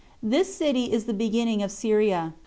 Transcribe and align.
This 0.23 0.55
city 0.55 0.85
is 0.91 1.03
the 1.05 1.13
beginning 1.13 1.61
of 1.61 1.69
Syria. 1.71 2.33